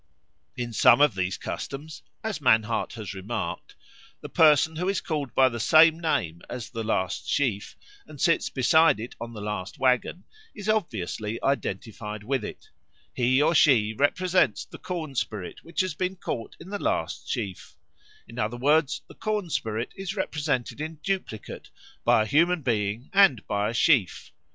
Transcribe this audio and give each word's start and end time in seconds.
In 0.57 0.73
some 0.73 0.99
of 0.99 1.13
these 1.13 1.37
customs, 1.37 2.01
as 2.23 2.39
Mannhardt 2.41 2.93
has 2.93 3.13
remarked, 3.13 3.75
the 4.21 4.29
person 4.29 4.77
who 4.77 4.89
is 4.89 4.99
called 4.99 5.35
by 5.35 5.47
the 5.47 5.59
same 5.59 5.99
name 5.99 6.41
as 6.49 6.71
the 6.71 6.83
last 6.83 7.29
sheaf 7.29 7.75
and 8.07 8.19
sits 8.19 8.49
beside 8.49 8.99
it 8.99 9.13
on 9.21 9.33
the 9.33 9.41
last 9.41 9.77
waggon 9.77 10.23
is 10.55 10.67
obviously 10.67 11.37
identified 11.43 12.23
with 12.23 12.43
it; 12.43 12.71
he 13.13 13.43
or 13.43 13.53
she 13.53 13.93
represents 13.93 14.65
the 14.65 14.79
corn 14.79 15.13
spirit 15.13 15.63
which 15.63 15.81
has 15.81 15.93
been 15.93 16.15
caught 16.15 16.55
in 16.59 16.71
the 16.71 16.79
last 16.81 17.29
sheaf; 17.29 17.75
in 18.27 18.39
other 18.39 18.57
words, 18.57 19.03
the 19.07 19.13
corn 19.13 19.51
spirit 19.51 19.91
is 19.95 20.15
represented 20.15 20.81
in 20.81 20.95
duplicate, 21.03 21.69
by 22.03 22.23
a 22.23 22.25
human 22.25 22.63
being 22.63 23.11
and 23.13 23.45
by 23.45 23.69
a 23.69 23.73
sheaf. 23.75 24.31